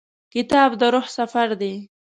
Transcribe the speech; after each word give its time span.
کتاب 0.33 0.69
د 0.79 0.81
روح 0.93 1.05
سفر 1.17 1.47
دی. 1.61 1.73